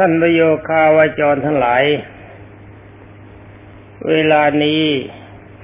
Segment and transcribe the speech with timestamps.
[0.00, 1.84] ท่านประโยคาวาจรทั้งหลาย
[4.08, 4.82] เวลานี้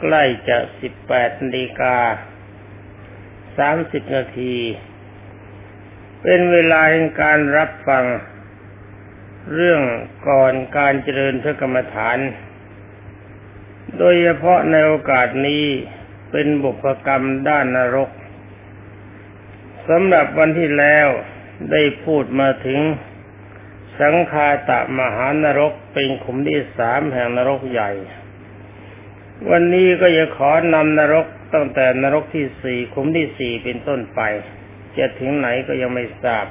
[0.00, 1.96] ใกล้จะสิบแปดนาฬิกา
[3.58, 4.56] สามสิบนาที
[6.22, 8.04] เป็นเวลาแห่งการรับฟัง
[9.54, 9.82] เรื่อง
[10.28, 12.18] ก่อนการเจริญพระกรรมฐาน
[13.98, 15.64] โดยเฉพาะในโอกาสนี้
[16.30, 18.10] เป็นบุพกรรมด้านนรก
[19.88, 21.08] สำหรับวันที่แล้ว
[21.72, 22.80] ได้พูดมาถึง
[24.00, 27.90] สังคาตะมหานรกเป็นขุมที่สามแห่งนรกใหญ่
[29.50, 34.20] วันนี้ก็จะขอนำนรกตั้งแต่นรกที่สี่ขุมที่สี่เป็นต้นไป
[34.98, 36.46] จะถึงไหนก็ยังไม่ทราบ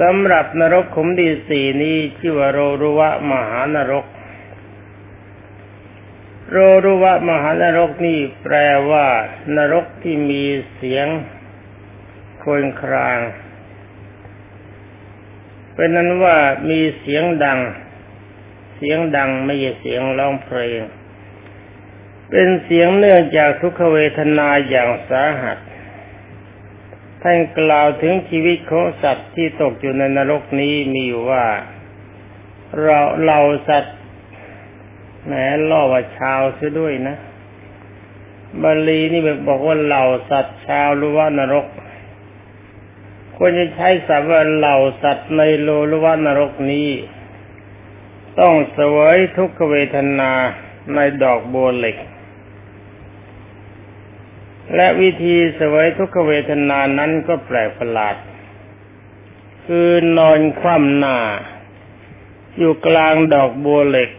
[0.00, 4.06] สำหรับนรกขุมที่สี่นี้ชื่อว่าโรรุวะมหานรก
[6.50, 8.56] โรรุวะมหานรกนี่แปล
[8.90, 9.06] ว่า
[9.56, 10.42] นรกที่มี
[10.74, 11.06] เสียง
[12.40, 13.18] โคลนคราง
[15.80, 16.36] เป็นนั้นว่า
[16.70, 17.60] มีเสียงดัง
[18.76, 20.80] เสียงดังไม่ใช่เสียงร้องเพลง
[22.30, 25.58] เป็นเสียงเนื่องจากทุกขเวทนาอย่างสาหัส
[27.22, 31.44] ท่านกล่าวถึงชีวิตของสัตว์ที่ตกอยู่ในนรกนี้มีอยู่ว่า
[32.82, 33.38] เราเรา
[33.68, 33.98] สัตว์
[35.24, 35.32] แหม
[35.70, 37.16] ล่อว่าชาวเสียด้วยนะ
[38.62, 41.66] บาลีนี่บอกว่าเหล่าสัตว์ชาวรือว่านรก
[43.42, 46.88] ควรจะใช้สัพว่าเหล่าสัตว์ในโลลวนรกนี้
[48.40, 50.32] ต้องเสวยทุกขเวทนา
[50.94, 51.96] ในดอกบัวเหล็ก
[54.74, 58.16] และวิธีเสวยทุกขเวทนานั้นก็แปลกประหลาด
[59.66, 59.88] คือ
[60.18, 61.16] นอนคว่ำหน้า
[62.58, 64.10] อยู่กลางดอกบัวเหล็ก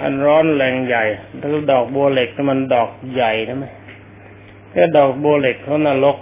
[0.00, 1.04] อันร้อนแรงใหญ่
[1.40, 3.66] ถ้าดอกบัวเหล็กมันดอกใหญ่นะไหม
[4.70, 6.18] แค่ดอกบัวเหล็กเขานรก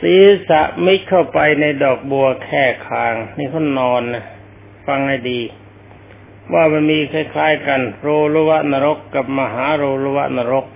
[0.00, 4.24] ศีรษะมิดเข้าไปในดอกบัวแค่คาง นี่เขานอนนะ
[4.86, 5.40] ฟังให้ดี
[6.52, 10.66] ว่ามันมีคล้าย ๆ กัน โรลุวะนรกกับมหาโรลุวะนรก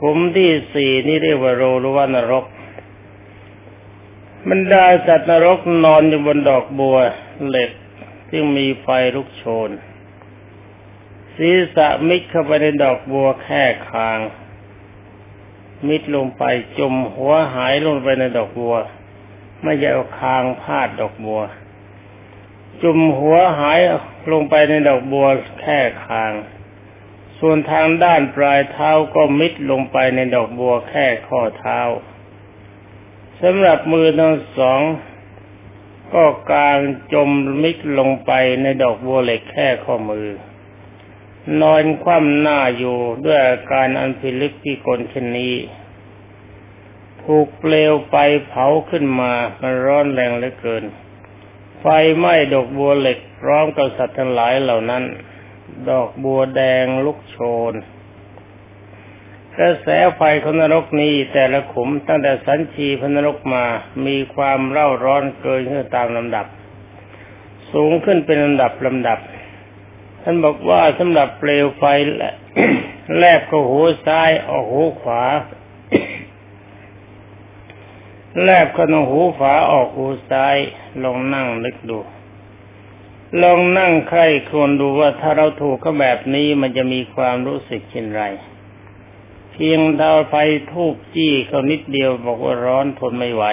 [0.00, 2.44] ขุมที่สี่นี่เรียกว่าโรลุวะนรก
[4.48, 6.96] บรรดาสัตว์นรกนอนอยู่บนดอกบัว
[7.48, 7.70] เหล็ก
[8.28, 8.86] ที่มีไฟ
[9.16, 9.70] ลุกโชน
[11.36, 14.18] ศีรษะมิดเข้าไปในดอกบัวแค่คาง
[15.88, 16.44] มิดลงไป
[16.78, 18.76] จมหัวหายลงไปในดอกบัว
[19.62, 21.40] ไม่ใช่เอาคางพาดดอกบัว
[22.82, 23.78] จุมหัวหาย
[24.32, 25.26] ลงไปในดอกบัว
[25.60, 26.32] แค่คาง
[27.38, 31.80] ส่วนทางด้านปลายเท้าก็มิดลงไปในดอกบัวแค่ข้อเท้า
[33.40, 34.80] สำหรับมือทั้งสอง
[36.14, 36.78] ก็กลาง
[37.12, 37.30] จม
[37.62, 38.32] มิดลงไป
[38.62, 40.28] ในดอกบัวเหล็กแค่ข้อมือ
[41.62, 45.54] นอนคว่ำหน้าอยู่ด้วยอาการอันพิลึกที่กลเช่นนี้
[47.24, 48.14] ถูกเปลวไฟ
[48.46, 50.84] เผาขึ้นมามันร้อนแรงเหลือเกิน
[51.80, 55.02] ไฟไหม้ดอกบัวเหล็กพร้อมกับสัตว์ทั้งหลายเหล่านั้น
[55.90, 57.36] ดอกบัวแดงลุกโช
[57.72, 57.74] น
[59.56, 63.64] กระแสไฟของนรกนี้แต่ละขุมตั้งแต่สันชีพนรกมา
[64.06, 66.46] มีความเร่าร้อนเกินขึ้นตามลำดับ
[67.72, 69.18] สูงขึ้นเป็นลำดับลำดับ
[70.26, 71.84] ท่านบอกว่าสำหรับเปลวไฟ
[72.16, 72.32] และ
[73.18, 75.22] แลบเข้าหูซ้ายออกหูขวา
[78.42, 80.56] แลบเข้าหูขวาออกหูซ้าย
[81.02, 81.98] ลองนั่งนึกดู
[83.42, 84.20] ลองนั่งใคร
[84.50, 88.22] ควรดูว่าถ้าเราถูกเขาแบบนี้มันจะมีความรู้สึกเช่นไร
[89.52, 90.34] เพียงดาวไฟ
[90.70, 93.44] ทูบจี้เขานิดเดียวบอกว่าร้อนทนไม่ไหว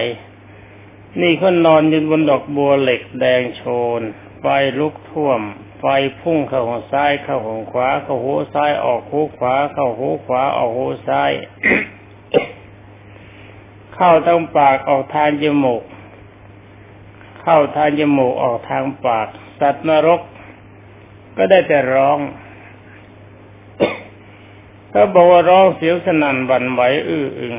[1.22, 3.64] นี่เขานอนยู่บนดอกบัวเหล็กแดงโช
[4.00, 4.02] น
[4.40, 4.46] ไฟ
[4.80, 5.42] ลุกท่วม
[5.82, 5.88] ไฟ
[6.22, 11.32] พุ่งเข้าหูซ้ายเข้าหูขวาเข้าหูซ้ายออกหูขวา เข้าหูขวาออกหูซ้าย
[13.96, 15.84] เข้าทางปากออกทางจมูก
[17.42, 19.28] เข้าทางจมูกออกทางปาก
[19.60, 20.22] สัตว์นรก
[21.38, 22.20] ก็ได้แต่ร้อง
[24.92, 27.56] ถ้าบอกว่าร้องเสียวสนั่นบันไหวอื้ออึง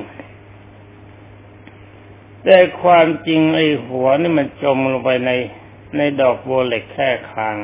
[2.44, 5.30] แต่ความจริงไอ้หัวนี่มันจมลงไปใน
[5.96, 7.56] ในดอกบัวเหล็กแค่คาง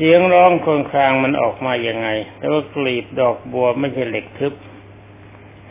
[0.00, 2.08] เสียงร้องคนครางมันออกมาอย่างไง
[2.38, 4.52] แต่ว่ากลีบดอกบัวไม่ใช่เหล็กทึบ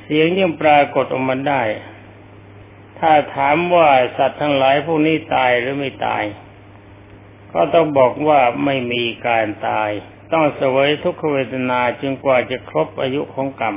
[0.03, 1.63] เสียงยังปรากฏออกมาได้
[2.99, 3.87] ถ้าถามว่า
[4.17, 6.23] สัตว์ทั้งหลายพวกนี้ตายหรือไม่ตาย
[7.53, 9.89] ก็ต้องบอกว่าไม่มีการตาย
[10.31, 13.75] ต้องเสวยทุกขเวทนาจึงกว่าจะครบอายุของกรรม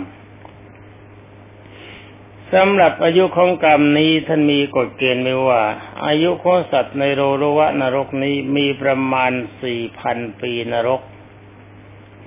[2.54, 5.62] สำหรับอายุของกรรมนี้ท่านมีกฎเกณฑ์ไว้ว่า
[6.06, 9.32] อายุของสัตว์ในโรรวะนรกนี้มีประมาณ
[9.62, 11.00] สี่พันปีนรก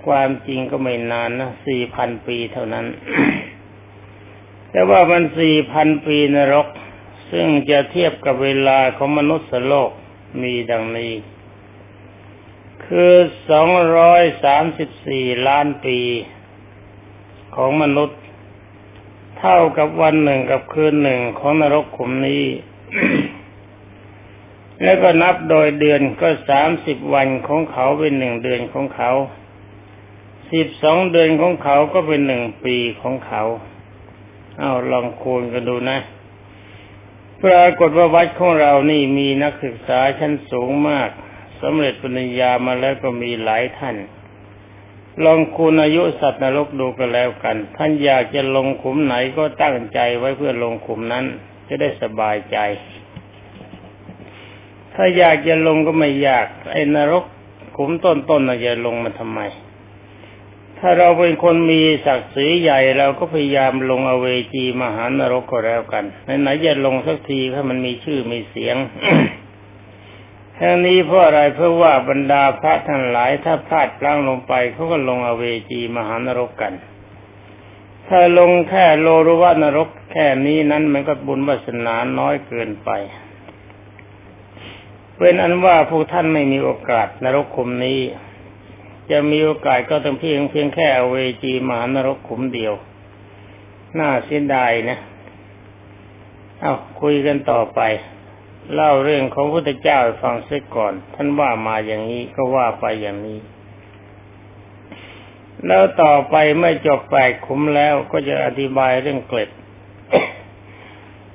[0.05, 2.85] ความจริงก็ไม่นานนะสี่พันปีเท่านั้น
[4.71, 6.67] แต่ว่ามันสี่พันปีนรก
[7.31, 9.91] ซึ่งจะเทียบกับเวลาของมนุษย์โลก
[10.41, 11.13] มีดังนี้
[12.85, 13.13] คือ
[13.49, 15.99] สองร้อยสามสิบสี่ล้านปี
[17.55, 18.22] ของมนุษย์
[19.45, 22.45] เท่ากับวันหนึ่งกับคืนหนึ่งของนรกขุมนี้
[24.81, 29.11] แล้วก็นับโดยเดือนก็สามสิบวันของเขาเป็นหนึ่งเดือนของเขา
[30.51, 33.43] สิบสองเดือนของเขาก็เป็นหนึ่งปีของเขา
[34.57, 35.99] เอาลองคูณกันดูนะ
[37.43, 41.09] ปรากฏว่าวัดของเรานี่มีนักศึกษาชั้นสูงมาก
[41.61, 43.95] สำเร็จปริญญามาแล้วก็มีหลายท่าน
[45.25, 51.25] ลองคูณอายุสัตว์นรกดูกันแล้วกัน ท่านอยากจะลงขุมไหนก็ตั้งใจไว้เพื่อลงขุมนั้น
[51.67, 52.57] จะได้สบายใจ
[54.93, 57.23] ถ้าอยากจะลงก็ไม่ยาก ไอ้นรก
[57.77, 59.41] ขุมต้นๆนจะลงมาทำไม
[60.79, 66.05] ถ้าเราเป็นคนมีศักดิ์ศรีใหญ่เราก็พยายามลงอเวจีมหานรกก็แล้วกัน
[66.41, 68.75] ไหนๆจะลงสักทีถ้ามันมีชื่อมีเสียง
[70.59, 76.73] ทั้งนี้เพราะอะไรเพราะว่าบรรดาพระทั้งหลายถ้าพลาดพลั้งลงไปเขาก็ลงอเวจีมหานรกกัน
[78.07, 82.89] ถ้าลงแค่โลรุวานรกแค่นี้นั้นมันก็บุญวาสนาน้อยเกินไป
[85.17, 87.99] เป็นอันว่าพวกท่านไม่มีโอกาสนรกคุมนี้
[89.11, 92.73] จะมีโอกาสก็ต้องเพียงเพียงแค่อเวจีมหานรกขุมเดียว
[93.99, 94.97] น่าเสียดายนะ
[96.61, 97.81] เอาคุยกันต่อไป
[98.73, 103.39] เล่าเรื่องของพระพุทธเจ้าฟังเสียก่อน ท่านว่ามาอย่างนี้ก็ว่าไปอย่างนี้
[105.67, 109.49] แล้วต่อไปไม่จบแปดขุมแล้วก็จะอธิบายเรื่องเกล็ด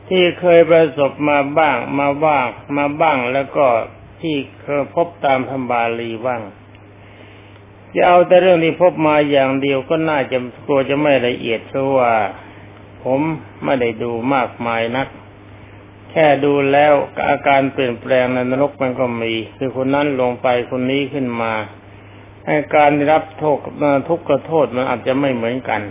[0.09, 2.47] ที่เคยประสบมาบ้าง มาบ้าง
[2.77, 3.67] มาบ้างแล้วก็
[4.21, 6.43] ที่เคยพบตามธรรมบาลีบ้าง
[7.95, 12.13] จะเอาแต่เรื่องที่พบมาอย่างเดียวก็น่าจะกลัวจะไม่ละเอียดเพราะว่า
[13.03, 13.21] ผม
[13.65, 15.09] ไม่ได้ดูมากมายนัก
[16.11, 16.95] แค่ดูแล้ว
[17.29, 21.53] อาการเปลี่ยนแปลงในนรกมันก็มี คือคนนั้นลงไปคนนี้ขึ้นมา
[22.47, 23.59] ให้การรับโทษ
[24.09, 25.83] ทุกข์กระโทษมันอาจจะไม่เหมือนกัน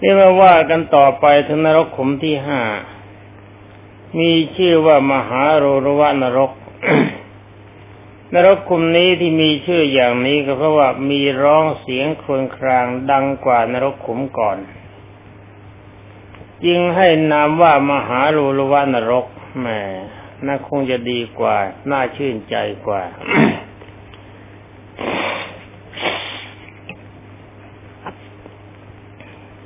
[0.00, 2.60] นี่มาว่ากันต่อไปถึงนรกขุมที่ห้า
[4.18, 6.52] มีชื่อว่ามหาโรรวานรก
[8.34, 14.58] นรกคุมนี้ที่มีชื่ออย่างนี้ก็เพราะว่ามีร้องเสียงครวญครางดังกว่านรกขุมก่อน
[16.64, 19.26] จึงให้นามว่ามหาลูลวานรก
[19.60, 19.66] แหม
[20.46, 21.56] น่าคงจะดีกว่า
[21.90, 23.02] น่าชื่นใจกว่า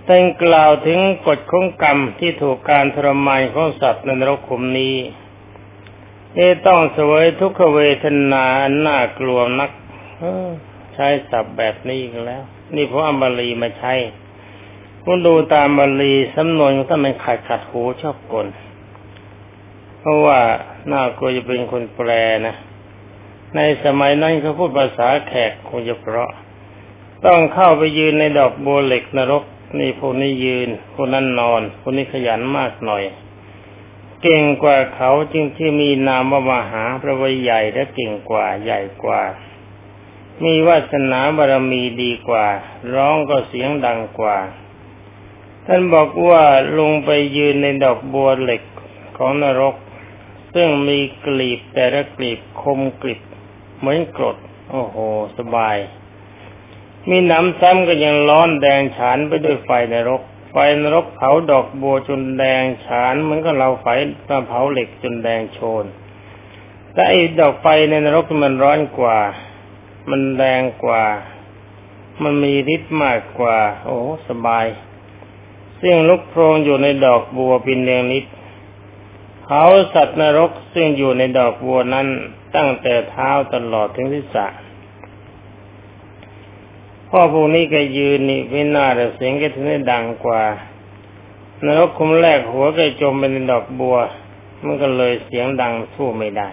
[0.05, 4.97] แต่งกล่าวถึงกฎของกรรมที่ถูกการทรมานของสัตว์ในนรกขุมนี้
[6.37, 8.47] นี่ต้องสวยทุกขเวทนา
[8.87, 9.71] น่ากลัวนัก
[10.95, 12.43] ใช้ศัพท์แบบนี้กันแล้ว
[12.75, 13.95] นี่เพราะอัมบาลีมาใช้
[15.07, 18.47] คุณดูตามบาลีสำนวนถ้ามันขัดขัดหูชอบกล
[19.99, 20.39] เพราะว่า
[20.93, 22.11] น่ากลัวจะเป็นคนแปล
[22.47, 22.55] นะ
[23.57, 26.31] ในสมัยนั้นเขาพูดภาษาแขกคงจะเพราะ
[27.27, 29.45] ต้องเข้าไปยืนในดอกบัวเหล็กนรก
[29.79, 33.05] นี่พวกนี้ยืนพวกนั้นนอนพวกนี้ขยันมากหน่อย
[34.23, 39.23] เก่งกว่าเขาจึงที่มีนามว่ามหาพระวิใหญ่และเก่งกว่าใหญ่กว่า
[40.45, 42.47] มีวาสนาบารมีดีกว่า
[42.95, 44.39] ร้องก็เสียงดังกว่า
[45.67, 46.43] ท่านบอกว่า
[46.79, 48.63] ลงไปยืนในดอกบัวเหล็ก
[49.19, 49.75] ของนรก
[50.55, 53.21] ซึ่งมีกลีบแต่ละกลีบคมกลีบ
[53.79, 54.37] เหมือนกรด
[54.71, 54.97] โอ้โห
[55.39, 55.77] สบาย
[57.09, 63.87] มีน้ำซ้ำก็ยังร้อนแดงฉานไปด้วยไฟนรก ไฟนรกเผาดอกบัวจนแดงฉานเหมือนกับเราไฟ
[64.29, 65.85] มาเผาเหล็กจนแดงโชน
[66.93, 69.19] แต่ไอ้ดอกไฟในนรกมันร้อนกว่า
[70.11, 71.05] มันแรงกว่า
[72.23, 73.97] มันมีฤทธิ์มากกว่า โอ้
[74.29, 74.67] สบาย
[75.87, 78.25] ซึ่งลุกโพรงอยู่ในดอกบัวเป็นเรียงนิด
[79.43, 79.63] เผา
[79.95, 82.07] สัตว์นรกซึ่งอยู่ในดอกบัวนั้น
[82.57, 84.47] ตั้งแต่เท้าตลอดถึงศีรษะ
[87.09, 90.43] พ่อพวกนี้ก็ยืนนี่ไม่น่าแต่เสียงก็ถึงได้ดังกว่า
[91.65, 93.97] นรกคุมแรกหัวก็จมไปในดอกบัว
[94.65, 96.51] มันก็เลยเสียงดังสู้ไม่ได้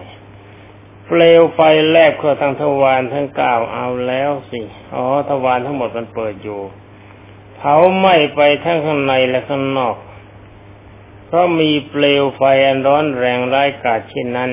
[1.06, 1.60] เปลวไฟ
[1.90, 4.60] แลบเข้าทางทวารทั้งเก้าเอาแล้วสิ
[4.94, 6.60] อ๋อทวารทั้งหมดมันเปิดอยู่
[7.64, 9.96] เผาไหม้ไปทั้งข้างในและข้างนอก
[11.26, 14.50] เพราะมีเปลวไฟอันร้อนแรงร้ายกาจเช่นนั้น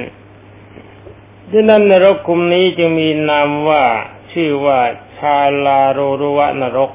[1.52, 3.84] ดังนั้นนรกคุมนี้จึงมีนามว่า
[4.32, 4.80] ชื่อว่า
[5.18, 6.92] ชาลาโรรุวะนรก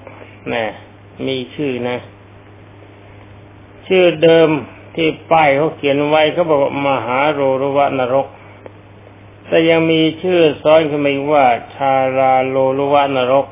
[0.52, 0.64] นะ
[1.26, 1.98] มีชื่อนะ
[3.86, 4.48] ชื่อเดิม
[4.94, 8.26] ที่ป้ายเขาเขียนไว้เขาบอกมหาโรรุวะนรก
[9.46, 13.46] แต่ยังมีชื่อซ้อนขึ้นมาว่าชาลาโรรุวะนรก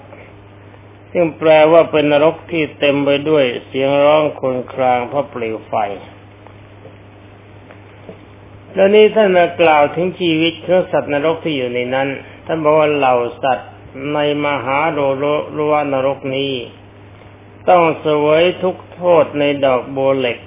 [1.13, 5.75] ซึ่งแปลว่าเป็นนรกที่เต็มไปด้วยเสียงร้องครวญครางเพราะเปลวไฟ
[8.75, 12.09] แล้วนี้ท่านมากล่าวถึงชีวิตของสัตว์นรกที่อยู่ในนั้น
[12.47, 13.71] ท่านบอกว่าเหล่าสัตว์
[14.15, 15.25] ในมหาโรโร
[15.57, 16.53] รวนรกนี้
[17.69, 20.39] ต้องเสวยทุกโทษในดอกโบเหล็ก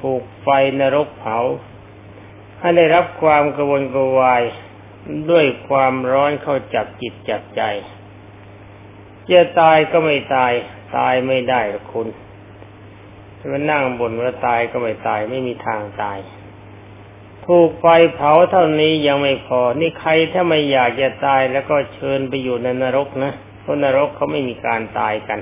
[0.10, 0.48] ูกไฟ
[0.80, 1.38] นรกเผา
[2.58, 4.42] ให้ได้รับความกระวนกระวาย
[5.30, 7.62] ด้วยความร้อนเข้าจับจิตจับใจ
[9.30, 10.52] จะตายก็ไม่ตาย
[10.96, 12.08] ตายไม่ได้หรอกคุณ
[13.38, 16.18] จะมานั่งบนว่าตายก็ไม่ตายไม่มีทางตาย
[17.46, 25.38] ถูกไฟเผาเท่านี้ยังไม่พอ นี่ใครถ้าไม่อยากจะตายแล้วก็เชิญไปอยู่ในนรกนะเพราะนรกเขาไม่มีการตายกัน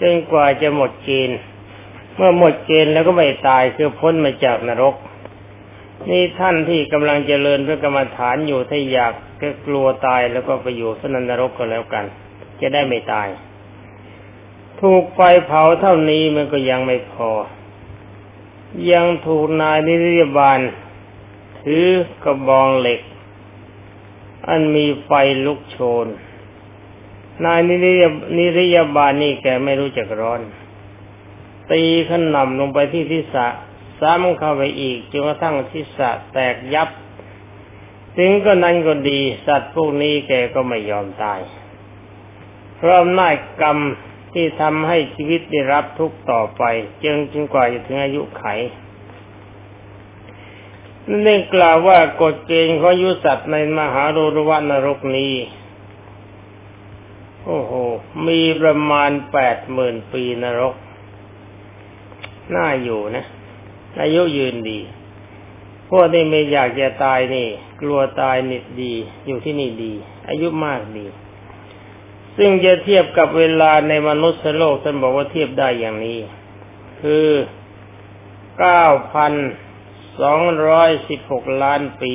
[0.00, 1.38] จนกว่าจะหมดเกณฑ์
[2.16, 4.94] เมื่อหมดเกณฑ์แล้วก็ไม่ตายคือพ้นมาจากนรก
[6.10, 12.04] นี่ท่านที่กำลังเจริญพระกรรมฐานอยู่ถ้าอยากก็กลัวตายแล้วก็ไปอยู่สนันนรกก็แล้วกัน
[12.62, 13.28] จะได้ไม่ตาย
[14.80, 17.30] ถูกไฟเผาเท่านี้มันก็ยังไม่พอ
[18.92, 20.58] ยังถูกนายนิรยบาล
[21.60, 21.86] ถือ
[22.24, 23.00] กระบองเหล็ก
[24.48, 25.10] อันมีไฟ
[25.44, 26.06] ลุกโชน
[27.44, 28.02] นายนิรย
[28.36, 30.40] นิรยาบาลนี่แกไม่รู้จักร้อน
[31.70, 33.46] ตีขนำลงไปที่ทิศะ
[34.00, 36.88] ซ้ำเข้าไปอีกจนกระทั่งทิศะแตกยับ
[38.16, 41.40] ถึงก็นั้นก็ดี สัตว์พวกนี้แกก็ไม่ยอมตาย
[42.82, 43.78] เพราะอำนาจกรรม
[44.34, 46.62] ที่ทำให้ชีวิตได้รับทุกข์ต่อไป
[47.04, 48.44] จึงจึงกว่าจะถึงอายุไข
[51.08, 55.34] นั่นเองกล่าวว่ากฎเกณฑ์ของยุสัตว์ในมหาโรรวนรกนี้
[57.44, 57.72] โอ้โห
[58.28, 60.74] มีประมาณแปดหมื่นปีนรก
[62.54, 63.24] น่าอยู่นะ
[64.02, 64.80] อายุยืนดี
[65.88, 67.48] พวกที่ไม่อยากจะตายนี่
[67.80, 68.94] กลัวตายนิดดี
[69.26, 69.92] อยู่ที่นี่ดี
[70.28, 71.06] อายุมากดี
[72.36, 76.20] ซึ่งจะเทียบกับเวลาในมนุษย์โลกท่านบอกว่าเทียบได้อย่างนี้
[77.00, 77.28] คือ
[78.58, 79.32] เก้าพัน
[80.20, 82.14] สองร้อยสิบหกล้านปี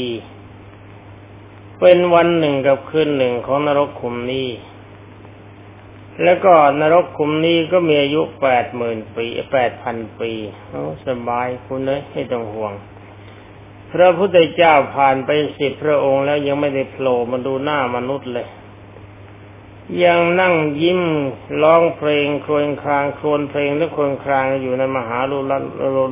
[1.80, 4.48] เป็นวันหนึ่งกับคืนหนึ่งของนรกขุมนี้
[6.24, 10.32] แล้วก็นรกขุมนี้ก็มีอายุแปดหมื่นปีแปดพันปี
[10.70, 12.74] โอ้สบายคุณเลยไม่ต้องห่วง
[13.92, 18.48] พระพุทธเจ้าผ่านไปสิบพระองค์แล้วยังไม่ได้โผล่มาดูหน้ามนุษย์เลย
[20.04, 21.02] ยังนั่งยิ้ม
[21.62, 25.64] ร้องเพลงครวญครางครวญเพลงและครวญครางอยู่ในมหาลุลัล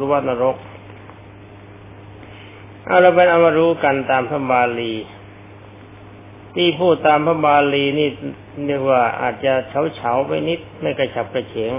[0.01, 0.57] รุวัตนรก
[2.85, 4.93] เอาเราไปเอามารู้กันตามพระบาลี
[6.55, 8.09] ที่พูดตามพระบาลีนี่
[8.65, 11.73] เรียกว่าอาจจะเฉาเฉาไปนิดไม่กระฉับกระเฉง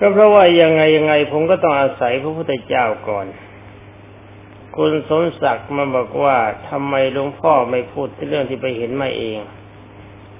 [0.00, 3.26] ก็เพราะว่ายังไงยังไงผมก็ต้องอาศัยพระพุทธเจ้าก่อน
[4.76, 6.36] คุณสมศักดิ์มาบอกว่า
[6.68, 9.38] ทำไมหลวงพ่อไม่พูดเรื่องที่ไปเห็นมาเอง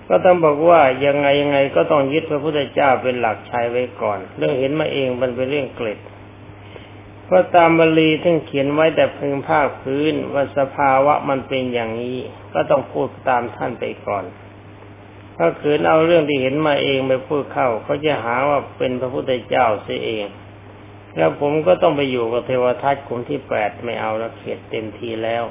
[0.09, 5.99] ก็ต้องบอกว่ายังไงยังไงก็ต้องยึดพระพุทธเจ้าเป็นหลักใช้ไว้ก่อน เรื่องเห็นมาเองมันเป็นเรื่องเกล็ด
[7.25, 12.19] เพราะตามบาลีท่านเขียนไว้แต่พึงภาคพื้นว่าสภาวะมันเป็นอย่างนี้
[12.55, 14.25] ก็ต้องพูดตามท่านไปก่อน
[15.37, 20.27] ถ้าขืนเอาเรื่องที่เห็นมาเองไปพูดเข้าเขาจะหาว่าเป็นพระพุทธเจ้าเสียเอง
[21.17, 25.45] แล้วผมก็ต้องไปอยู่กับเทวทัตกลุ่มที่แปดไม่เอาแล้วเขียดเต็มทีแล้ว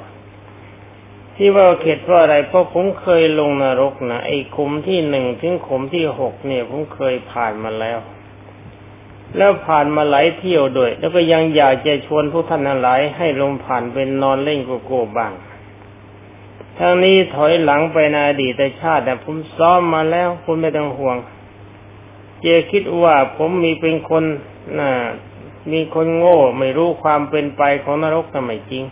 [1.36, 7.98] ที่ว่าเข็ดเพราะอะไร เพราะผมเคยลงนรกนะไอ้ขุมที่หนึ่งถึงขุมที่หกเนี่ย ผมเคยผ่านมาแล้ว
[9.36, 15.32] แล้วผ่านมาหลายเที่ยวด้วย แล้วก็ยังอยากจะชวนพวกท่านหลายให้ลงผ่านเป็นนอนเล่นโกโก้บ้าง
[16.78, 21.16] ทางนี้ถอยหลังไปในอดีตชาติแต่ผมซ้อมมาแล้ว คุณไม่ต้องห่วง
[22.40, 24.24] เจคิดว่าผมมีเป็นคน
[24.78, 24.92] น่ะ
[25.72, 28.84] มีคนโง่ ไม่รู้ความเป็นไปของนรกทำไมจริง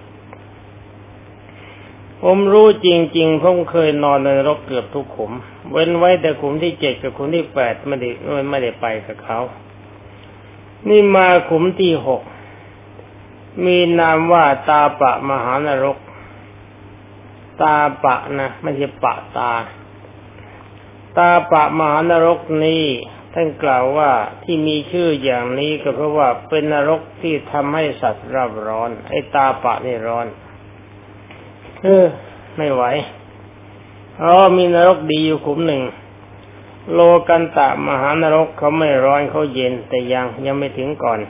[2.26, 5.33] ผมรู้จริงๆ ผมเคยนอนในรกเกือบทุกขุม
[5.71, 8.11] เว้นไว้แต่ขุมที่เจ็ดกับขุมที่แปดไม่ได้
[8.50, 9.40] ไม่ได้ไปกับเขา
[10.88, 12.23] นี่มาขุมที่หก
[13.64, 15.99] มีนามว่าตาปะมหานรก
[17.62, 19.52] ตาปะนะไม่ใช่ปะตา
[21.19, 22.85] ตาปะมหานรกนี้
[23.35, 24.11] ท่านกล่าวว่า
[24.43, 30.26] ที่มีชื่ออย่างนี้ก็เพราะว่าเป็นนรกที่ทำให้สัตว์รับร้อน ไอ้ตาปะนี่ร้อน
[31.85, 32.07] เออ
[32.57, 32.83] ไม่ไหว
[34.23, 35.83] อ๋อมีนรกดีอยู่ขุมหนึ่ง
[36.93, 41.21] โลกันตะมหานรกเขาไม่ร้อนเขาเย็นแต่ยังยังไม่ถึงก่อน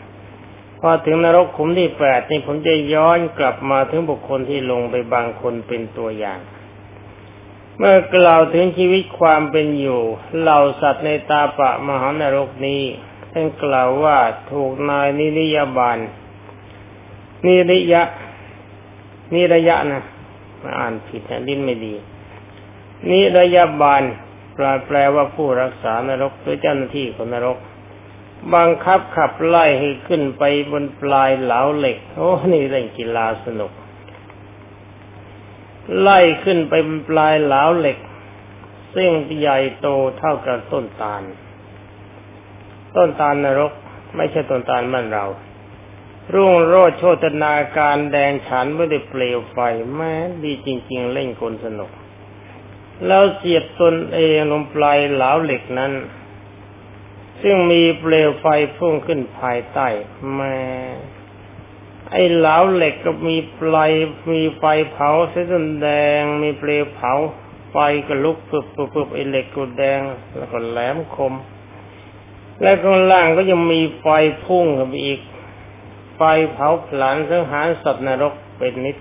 [0.81, 6.39] พอถึงนรกขุมที่แปดนี่ผมจะย้อนกลับมาถึงบุคคลที่ลงไปบางคนเป็นตัวอย่าง
[7.79, 10.01] เมื่อกล่าวถึงชีวิตความเป็นอยู่
[10.39, 12.83] เหล่าสัตว์ในตาปะมหานรกนี้
[13.33, 14.19] ท่านกล่าวว่า
[14.53, 15.99] ถูกนายนิริยาบาล
[17.47, 18.03] นิริยะ
[19.35, 20.05] นิระยะนะ
[20.79, 21.95] อ่านผิดนะดิ้นไม่ดี
[23.11, 24.03] นิระยาบาล
[24.55, 27.59] แปลแปลว่าผู้รักษานรกหรือเจ้าหน้าที่ของนรก
[28.55, 30.43] บังคับขับไล่ให้ขึ้นไป
[30.73, 33.73] บนปลายเหลาเหล็ก โอ้นี่เล่นกีฬาสนุก
[36.01, 37.99] ไล่ขึ้นไปบนปลายเหลาเหล็ก
[38.95, 41.23] ซึ่งใหญ่โตเท่ากับต้นตาล
[42.97, 43.73] ต้นตาลนรก
[44.17, 45.25] ไม่ใช่ต้นตาลบ้านเรา
[46.33, 49.59] รุ่งโรจน์โชตนาการแดงฉันไม่ได้เปลวไฟ
[49.95, 50.13] แม้
[50.45, 51.91] ดีจริง ๆ เล่นกลสนุก
[53.07, 55.93] แล้วเสียบตนเองลงปลายเหลาเหล็กนั้น
[57.43, 59.89] ซึ่งมีเปลวไฟพุ่งขึ้นภายใต้
[60.35, 60.59] แม้
[62.11, 63.91] ไอ้เหลาเหล็กก็มีปลาย
[64.33, 65.89] มีไฟเผาเส้นแด
[66.21, 67.13] ง มีเปลวเผา
[67.71, 67.77] ไฟ
[68.07, 70.01] ก็ลุกปึบปึบปึบไอ้เหล็กก็แดง
[70.37, 71.35] แล้วก็แหลมคม
[72.61, 74.07] และข้างล่างก็ยังมีไฟ
[74.45, 75.21] พุ่งขึ้นไปอีก
[76.17, 76.21] ไฟ
[76.53, 78.97] เผาผลาญสังหารสัตว์นรกเป็นนิด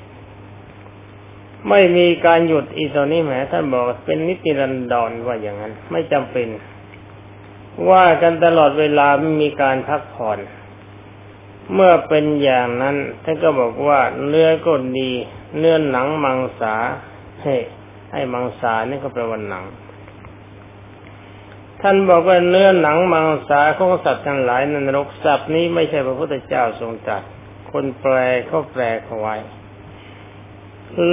[1.70, 6.48] ไม่มีการหยุดอีตอนนี้แหมท่านบอกเป็นนิติรันดรว่าอย่างนั้น ไม่จำเป็น
[7.90, 10.40] ว่ากันตลอดเวลาไม่มีการพักผ่อน
[11.74, 15.12] เมื่อเป็นอย่างนั้นท่านก็บอกว่าเนื้อก็ดี
[15.58, 16.76] เนื้อหนังมังสา
[17.42, 17.58] เฮ้
[18.14, 19.64] ให้มังสานี่ก็แปลว่าหนัง
[21.86, 27.24] ท่านบอกว่าเนื้อหนังมังสาของสัตว์ทั้งหลายนนรกสัตว์นี้ไม่ใช่พระพุทธเจ้าทรงตรัส
[27.72, 28.16] คนแปล
[28.48, 29.36] เขาแปลเขาไว้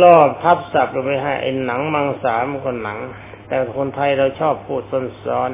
[0.03, 2.99] ลอบทับศัพท์ลงไปให้ไอ้หนังมังสามันก็หนัง
[3.47, 4.83] แต่คนไทยเราชอบพูด
[5.25, 5.51] ซ้อน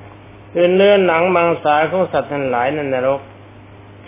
[0.00, 3.20] ๆคือเนื้อหนังมังสาของสัตว์ทั้งหลายนนรก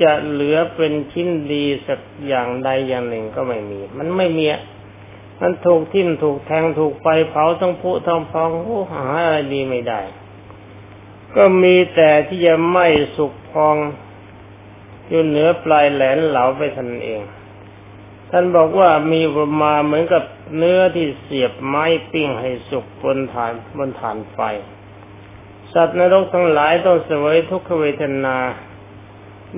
[0.02, 4.46] จะเหลือเป็นชิ้นดีสักอย่างใดอย่างหนึ่งก็ไม่มี มันไม่มี
[5.40, 10.00] มันถูกทิ่มถูกแทงถูกไฟเผาทั้งผุทั้งพองโอ้หาอะไรดีไม่ได้
[11.36, 12.86] ก็มีแต่ที่จะไม้
[13.16, 13.76] สุกพอง
[15.08, 17.22] อยู่เหนือปลายแหลนเหลาไปทันเอง
[18.30, 20.24] ท่านบอกว่ามีประมาเหมือนกับ
[20.56, 24.38] เนื้อที่เสียบไม้ปิ้งให้สุกบนฐานบนฐานไฟ
[25.72, 28.36] สัตว์นรกทั้งหลายต้องเสวยทุกขเวทนา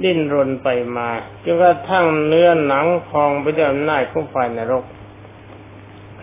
[0.03, 1.11] ดิ้นรนไปมา
[1.45, 4.85] จนกระทั่งเนื้อหนังพองไปด้วยอำนาจของไฟนรก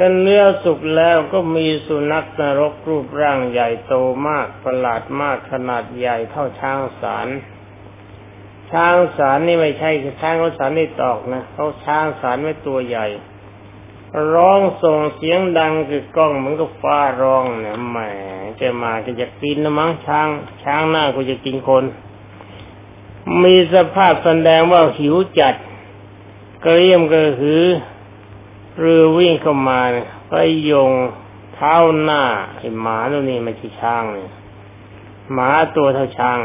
[0.01, 3.95] กันเนื้อสุกแล้วก็มีสุนัขนรกรูปร่างใหญ่โต
[4.27, 7.27] มากประหลาดมากขนาดใหญ่เท่าช้างสาร
[8.71, 9.89] ช้างสารนี่ไม่ใช่
[10.21, 13.07] ช้างสารนี่ตอกนะเขาช้างสารไม่ตัวใหญ่
[14.33, 17.97] ร้องส่งเสียงดังคือกล้องเหมือนกับฟ้าร้องเนี่ยแหม
[18.59, 20.27] จะมาจะจะกินนะมั้งช้าง
[20.63, 21.83] ช้างหน้ากูจะกินคน
[23.43, 25.55] มีสภาพแสดงว่าหิวจัด
[26.63, 27.63] กระเรียมกระหือ
[28.79, 29.79] เรือวิ่งเข้ามา
[30.29, 30.33] ไป
[30.71, 30.91] ยง
[31.53, 32.23] เท้าหน้า
[32.57, 34.31] ไอ้หมาตัวนี้ไม่ใช่ช้างเนี่ย
[35.33, 36.39] หมาตัวเท่าช้าง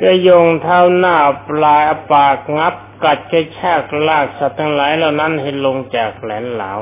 [0.00, 1.16] ก็ยงเท้าหน้า
[1.48, 6.72] ปลายปากงับกัดกระชากลากสัตว์ทั้งหลายเหล่านั้นให้ลงจากแหลนเหลา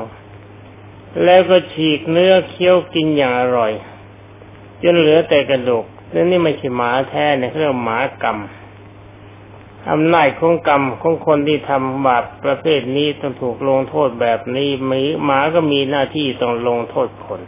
[1.23, 3.71] แล้วก็ฉีกเนื้อเคี้ยวกินอย่างอร่อย
[4.83, 8.37] จนเหลือแต่กระดูกนี่นี่ไม่ใช่หมาแท้เนี่ยเรียกหมากรรม
[9.91, 17.41] อำนาจของกรรมของคนที่ทำบาปประเภทนี้ต้องถูกลงโทษแบบนี้หมีหมาก็มีหน้าที่ต้องลงโทษคน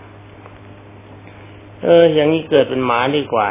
[1.84, 3.48] เออ อย่างนี้เกิดเป็นหมาดีกว่า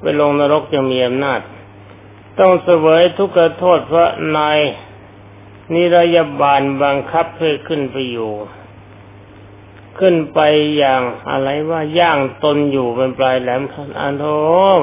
[0.00, 1.40] ไปลงนรกจะมีอำนาจ
[2.40, 4.58] ต้องเสวยทุกขโทษเพราะนาย
[5.74, 8.32] นิรยาบาลบังคับให้ขึ้นไปอยู่
[9.98, 10.40] ขึ้นไป
[10.76, 13.62] อย่างอะไรว่าย่างตนอยู่เป็นปลายแหลม
[14.00, 14.24] อันโธ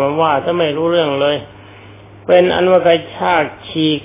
[0.02, 1.38] มันว่าถ้าไม่รู้เรื่องเลย
[2.34, 4.00] เป็นอันว่ากรชากฉีก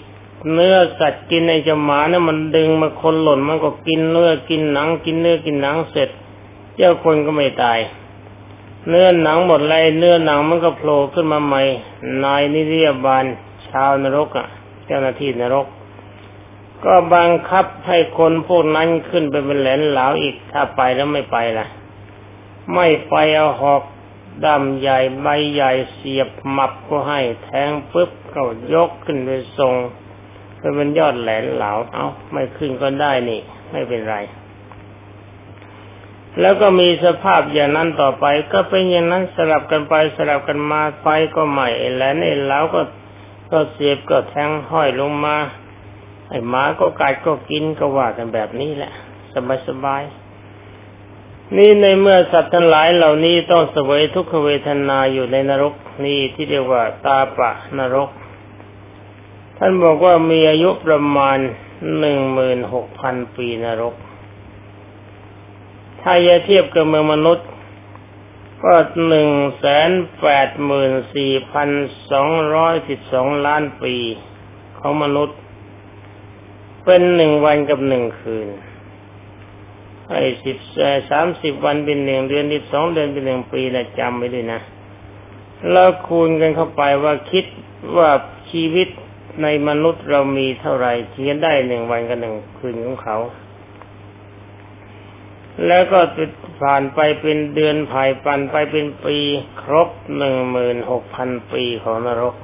[0.52, 6.08] เนื้อสัตว์กินในจมาเนี่ยมันดึงมาคนหล่นมันก็กินเนื้อกินหนังกินเนื้อกินหนังเสร็จ
[6.76, 7.78] เจ้าคนก็ไม่ตาย
[8.88, 11.62] เนื้อหนังหมดเลยเนื้อหนังมันก็โผล่ขึ้นมาใหม่
[12.24, 13.24] นายนิริยบาล
[13.68, 14.46] ชาวนรกอะ
[14.86, 15.66] เจ้าหน้าที่นรก
[16.84, 21.66] ก็บังคับให้คนพวกนั้นขึ้นไปเป็นแหลนเหลาอีกถ้าไปแล้วไม่ไปล่ะ
[22.74, 23.82] ไม่ไปเอาหอก
[24.44, 28.42] ดำใหญ่ใบใหญ่เสียบหมับก็ให้แทงปุ๊บก็
[28.74, 29.74] ยกขึ้นไปทรง
[30.76, 34.16] เป็นยอดแหลนเหลาเอาไม่ขึ้นก็ได้นี่ ไม่เป็นไร
[36.40, 42.80] แล้วก็มีสภาพอย่างนั้นต่อไป ก็เป็นอย่างนั้นสลับกันไปสลับกันมาไฟก็ใหม่แหลนไอ้เหลาก็
[43.52, 45.36] ก็เสียบก็แทงห้อยลงมา
[46.28, 48.92] ไอ้หมาก็กัดก็กินก็ว่ากันแบบนี้แหละ
[49.32, 50.02] สบายสบาย
[51.54, 58.10] นี่ในเมื่อสัตว์ทั้งหลายเหล่านี้ต้องเสวยทุกขเวทนาอยู่ในนรกนี่ที่เรียกว่าตาปะนรก
[59.58, 61.38] ท่านบอกว่ามีอายุประมาณ
[61.98, 63.94] หนึ่งหมื่นหกพันปีนรก
[66.00, 67.48] ถ้าจะเทียบกับเมืองมนุษย์
[68.62, 68.74] ก็
[69.08, 71.68] หนึ่งแสนแปดหมื่นสี่พัน
[72.10, 73.94] สองร้อยสิบสองล้านปี
[74.78, 75.38] ของมนุษย์
[76.84, 78.48] เป็นหนึ่งวันกับหนึ่งคืน
[80.10, 80.56] ไอ้สิบ
[81.10, 84.60] สามสิบวันเป็นหนึ่งเดือนสิบสองเดือนเป็นหนึ่งปีนะจำไว้ด้วยนะ
[85.70, 87.44] แล้วคูณกันเข้าไปว่าคิด
[87.96, 88.10] ว่า
[88.50, 88.88] ชีวิต
[89.42, 93.16] ในมนุษย์เรามีเท่าไหร่เทียนได้หนึ่งวันกับหนึ่งคืนของเขา
[95.66, 96.00] แล้วก็
[96.60, 99.18] ผ่านไปเป็นเดือนผ่ายปันไปเป็นปี
[99.62, 102.34] ครบหนึ่งหมื่นหกพันปีของนรก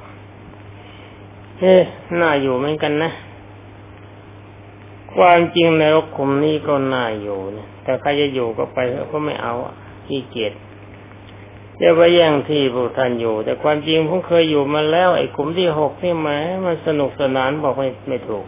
[1.59, 1.75] เฮ้
[2.19, 3.11] น่าอยู่เหมือนกันนะ
[5.15, 8.79] ความจริงในรกขุมนี้ก็น่าอยู่นะแต่ใครจะอยู่ก็ไป
[9.11, 9.53] ก็ไม่เอา
[10.07, 10.53] ขี้เกียจ
[11.81, 16.29] จะไปแย่งที่พวกท่านอยู่ แต่ความจริงผมเคยอยู่มาแล้ว ไอ้กลุ่มที่หกนี่แหม
[16.65, 18.45] มันสนุกสนานบอกไม่ไม่ถูก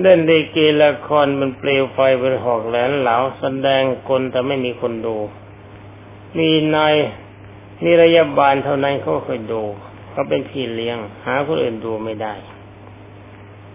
[0.00, 5.16] เล่นดีเกละครมันเปลวไฟเป็นหอกแหลนเหลาแสดงคนแต่ไม่มีคนดู
[6.38, 6.94] มีนาย
[7.84, 9.62] นิรยาบาลเท่านั้นเขาเคยดู
[10.10, 12.34] เขาเป็นพี่เลี้ยง หาคนอื่นดูไม่ได้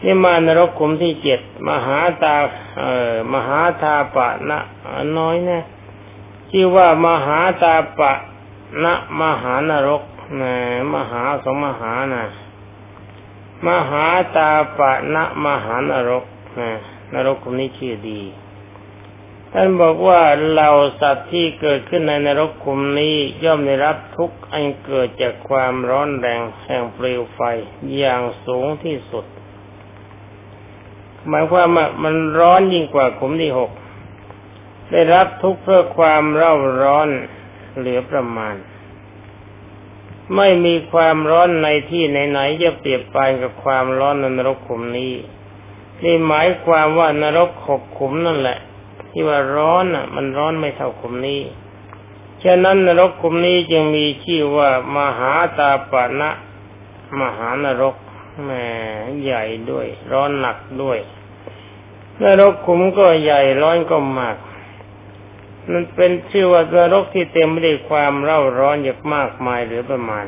[0.03, 2.35] นี่มานรกขุมที่เจ็ดมหาตา
[2.77, 4.59] เอ่อมหาทาปะนะ
[5.17, 5.63] น้อยนะ
[6.51, 8.13] ชื่อว่ามหาตาปะ
[8.83, 10.03] นะมหานรก
[10.41, 10.53] นะ
[10.93, 12.23] มหาสองมหานะ
[13.67, 16.25] มหาตาปะนะมหานรก
[16.59, 16.71] นะ
[17.13, 18.21] นรกคนนี้ชื่อดี
[19.55, 20.21] ท่านบอกว่า
[20.55, 20.69] เรา
[21.01, 27.41] สัตว์ที่เกิดขึ้นในนรกคุมนี้ย่อมได้รับทุกข์อันเกิดจากความร้อนแรงแห่งเปลวไฟ
[27.97, 29.25] อย่างสูงที่สุด
[31.29, 33.71] หมายความว่ามันร้อนยิ่งกว่าขุมที่หก
[34.91, 37.09] ได้รับทุกข์เพื่อความเร่าร้อน
[37.77, 38.55] เหลือประมาณ
[40.35, 45.13] ไม่มีความร้อนในที่ไหนๆจะเปรียบปานกับความร้อนในนรกขุมนี้
[46.03, 48.59] นี่หมายความว่านรกหกขุมนั่นแหละ
[49.09, 51.41] ที่ว่าร้อนอะ มันร้อนไม่เท่าขุมนี้
[52.43, 56.29] ฉะนั้นนรกขุมนี้จึงมีชื่อว่ามหาตาปะนะ
[57.19, 57.95] มหานรก
[58.41, 58.51] แหม
[59.23, 60.99] ใหญ่ด้วย ร้อนหนักด้วย
[62.21, 64.37] นรกขุมก็ใหญ่ร้อนก็มาก
[65.71, 70.25] มันเป็นชื่อว่านรกที่เต็มไปด้วยความเร่าร้อนอย่างมากมายหรือประมาณ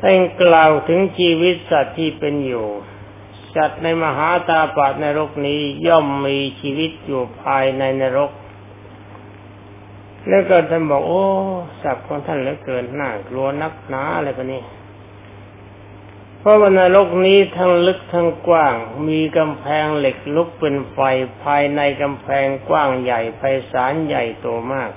[0.00, 2.66] ท่านกล่าวถึงชีวิตสัตว์ที่เป็นอยู่
[3.54, 8.30] สัตว์ในมหาตาปาในรกนี้ย่อมมีชีวิตอยู่ภายในนรก
[10.28, 11.24] แล้วก็ท่านบอกโอ้
[11.82, 14.62] สัตว์ของท่านเหลือเกินน่ากลัวนักหนาอะไรแบบนี้
[16.46, 18.74] ราะว่านรกนี้ทั้งลึกทั้งกว้าง
[19.08, 20.98] มีกำแพงเหล็กลุกเป็นไฟ
[21.42, 24.90] ภายในกำแพงกว้างใหญ่ไพศาลใหญ่โตมาก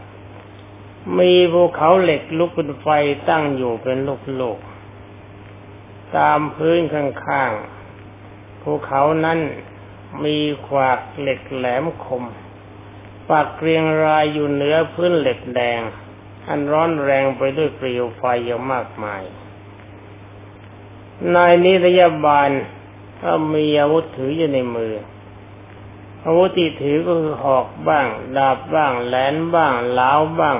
[1.19, 2.87] มีภูเขาเหล็กลุกเป็นไฟ
[3.29, 3.97] ตั้งอยู่เป็น
[4.41, 9.39] ลูกๆตามพื้นข้างๆภูเขานั้น
[10.23, 12.23] มีขวากเหล็กแหลมคม
[13.29, 15.81] ปักเรียงรายอยู่เหนือพื้นเหล็กแดง
[16.47, 19.23] อันร้อนแรงไปด้วยเปลวไฟอย่างมากมาย
[21.35, 22.49] นายนิรยาบาล
[23.23, 24.93] ก็มีอาวุธถืออยู่ในมือ
[26.25, 30.57] อาวุธที่ถือก็คือหอกบ้าง ดาบบ้างแหลนบ้างล้าวบ้าง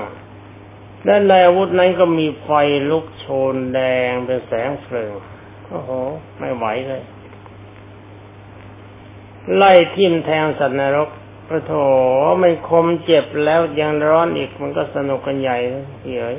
[1.06, 2.48] ด้านในอาวุธนั้นก็มีไฟ
[2.90, 5.12] ลุกโชนแดงเป็นแสงเพลิง
[5.68, 5.90] โอ้โห
[6.38, 7.02] ไม่ไหวเลย
[9.56, 11.08] ไล่ทิ่มแทงสัตว์นรก
[11.48, 11.74] พระโถ
[12.42, 15.84] มันคมเจ็บแล้วยังร้อนอีกมันก็สนุกกันใหญ่เลย
[16.22, 16.38] เฮ้ย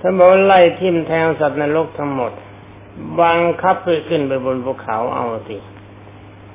[0.00, 2.32] ท่านบอกไล่ทิ่มแทงสัตว์นรกทั้งหมด
[3.20, 5.56] บังคับไปขึ้นไปบนภูเขาเอาสิ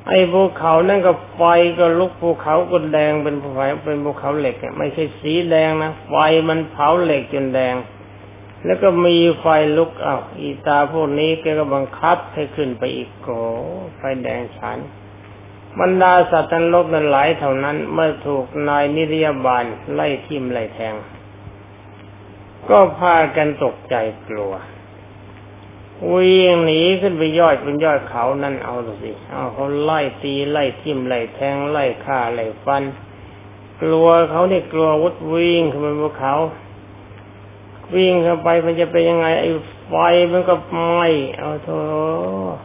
[0.08, 1.41] ไอ้ภูเขานั่นก็ไฟ
[1.79, 6.15] ก็ลุกภูเขาก็แดงเป็นภูเขาเป็นภูเขาเหล็กไม่ใช่สีแดงนะไฟ
[6.49, 7.75] มันเผาเหล็กจนแดง
[8.65, 9.45] แล้วก็มีไฟ
[9.77, 13.29] ลุกอ้าอีตาพวกนี้แกก็บังคับให้ขึ้นไปอีกโก
[13.97, 14.77] ไฟแดงฉัน
[15.79, 20.95] บรรดาสัตว์ันรกนั้นหลายเท่านั้น เมื่อถูกนายนิรยาบาลไล่ทิ่มไล่แทง
[22.69, 23.95] ก็พากันตกใจ
[24.29, 24.53] กลัว
[26.12, 32.84] วิ่งหนีขึ้นไปยอดบนยอดเขานั่นเอาสิเอาเขาไล่ตีไล่ทิ่มไล่แทงไล่ฆ่าไล่ฟัน
[33.82, 36.34] กลัวเขาเนี่ยกลัววุดวิ่งขึ้นไปบนเขา
[37.95, 39.49] วิ่งเข้าไปมันจะเป็นยังไงไอ้
[39.88, 39.93] ไฟ
[40.32, 42.56] มันก็ไหม้เอาเถอะ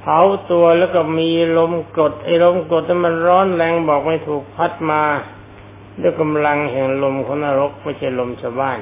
[0.00, 0.18] เผา
[0.50, 5.02] ตัวแล้วก็มีลมกดไอ้ลมกดมันร้อนแรงบอกไม่ถูกพัดมา
[6.00, 8.78] ด้วยกำลังแห่งลมของนรกไม่ใช่ลมชาวบ้าน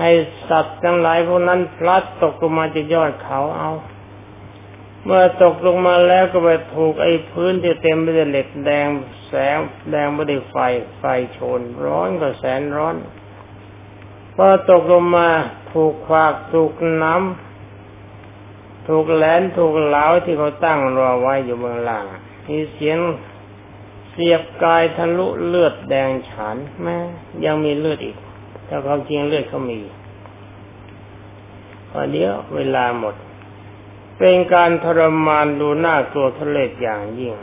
[0.00, 0.10] ให้
[0.48, 3.70] สัตว์ทั้งหลายพวกนั้นพลัดตกลงมาจากยอดเขาเอา
[5.04, 8.88] เมื่อตกลงมาแล้วก็ไปถูกไอ้พื้นที่เต็มไปด้วยเหล็กแดง
[9.28, 9.58] แสง
[9.90, 10.56] แดงไม่ได้ไฟ
[10.98, 12.96] ไฟโชน ร้อนก็แสนร้อน
[14.36, 15.28] พอตกลงมา
[15.72, 22.04] ถูกควากถูกน้ำถูกแหลนถูกเหลาที่เขาตั้งรอไว้อยู่เมืองล่าง
[22.48, 22.98] มีเสียง
[24.10, 26.98] เสียบกายทะลุเลือดแดงฉานแม่
[27.44, 28.16] ยังมีเลือดอีก
[28.70, 29.80] ถ้าความจริงเลือดเขามี
[31.92, 33.14] วันนี้เวลาหมด
[34.18, 37.34] เป็นการทรมานดูหน้าตัวทะเลอย่างยิ่ง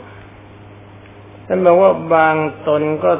[1.46, 2.34] ท่านบอกว่าบาง
[2.68, 3.12] ตนก็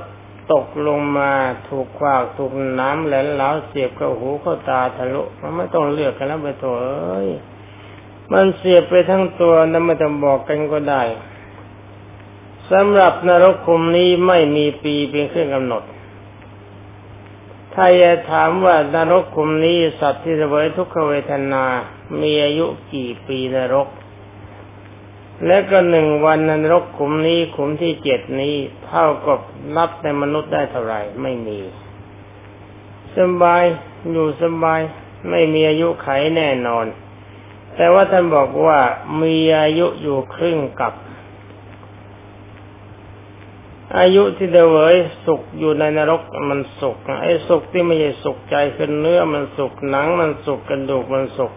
[0.53, 1.31] ตกลงมา
[1.69, 7.29] ถูกควากถูกน้ำแหลนเหลาเสียบเข้าหูเข้าตาทะลุมันไม่ต้องเลือกกันแล้วไปตัวเอ้ย
[8.33, 11.03] มันเสียบไปทั้งตัวนั้นไม่ต้องบอกกันก็ได้
[12.71, 15.83] สำหรับนรกคุมนี้ไม่มีปีเป็นเครื่องกำหนด
[17.81, 21.65] ถ้าจะถามว่านรกคุมนี้สัตว์ที่เสวยทุกขเวทนา
[22.21, 23.89] มีอายุกี่ปีนรก
[25.47, 28.55] และก็หนึ่งวันนรกขุมนี้ขุมที่เจ็ดนี้
[28.87, 29.41] เท่ากับ
[29.77, 31.59] นับในมนุษย์ได้เท่าไหร่ไม่มี
[33.17, 33.63] สบาย
[34.11, 34.81] อยู่สบาย
[35.31, 36.87] ไม่มีอายุไขแน่นอน
[37.77, 38.79] แต่ว่าท่านบอกว่า
[39.23, 40.93] มีอายุอยู่ครึ่งกับ
[43.97, 51.53] อายุที่เดเวยสุกอยู่ในนรกมันสุกไอ้สุกที่ไม่ใช่สุกใจคือเนื้อมันสุกหนังมันสุกกระดูกมันสุก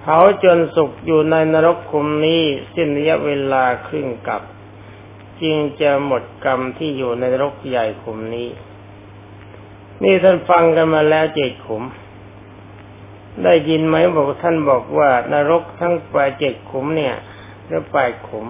[0.00, 2.42] เผาจนสุกอยู่ในนรกคุมนี้
[2.74, 4.42] สิ้นระยะเวลาครึ่งกับ
[5.40, 8.48] จึงจะหมดกรรมที่อยู่ในนรกใหญ่ขุมนี้
[10.02, 11.82] นี่ท่านฟังกันมาแล้วเจ็ดขุม
[13.42, 17.14] ได้ยินไหมบอกท่านบอกว่านรกทั้งแปดเจ็ดขุมเนี่ย
[17.66, 18.46] หรือแปดขุม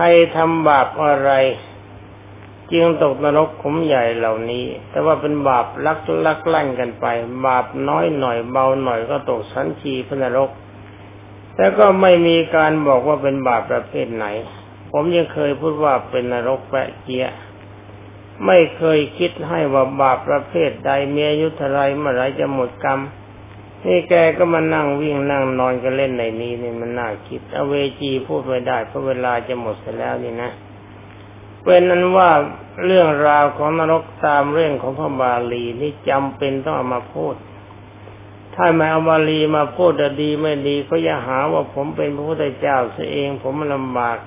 [0.00, 0.04] ร
[0.36, 1.32] ทำบาปอะไร
[2.72, 7.06] จึงตกนรกขุมใหญ่เหล่านี้ แต่ว่าเป็นบาปลักลักลั่นกันไป
[7.46, 10.50] บาปน้อยหน่อยเบาหน่อยก็ตกสันชีพนรก
[11.56, 14.26] แต่ก็ไม่มีการบอกว่าเป็นบาปประเภทไหน
[14.92, 17.26] ผมยังเคยพูดว่าเป็นนรกแปะเกีย
[18.46, 23.00] ไม่เคยคิดให้ว่าบาปประเภทใดมีอายุเท่าไรเมื่อไรจะหมดกรรม
[23.86, 30.50] นี่แกก็มานั่งวิ่งนั่งนอนกันเล่นในนี้นี่มันน่าคิดเอาเวจีพูดไม่ได้เพราะเวลาจะหมดเสร็จแล้วนี่นะ
[31.64, 32.30] เป็นนั้นว่า
[32.84, 37.34] เรื่องราวของนรกตามเรื่องของพระบาลีนี่จำเป็นต้องเอามาพูด
[38.54, 44.18] ถ้าไม่เอาบาลีมาพูดดีไม่ดีก็อย่าหาว่าผมเป็นพระพุทธเจ้าซะเองผมมันลำบาก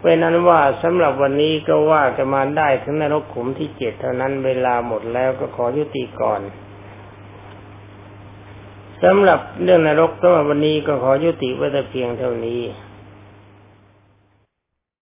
[0.00, 6.40] เป็นนั้นว่าสำหรับวันนี้ก็ว่ากันมาได้ถึงนรกขุมที่เจ็ดเท่านั้นเวลาหมดแล้วก็ขอยุติก่อน
[9.04, 12.60] สำหรับเรื่องนรกสำหรับวันนี้ก็ขอยุติไว้แต่เพียงเท่านี้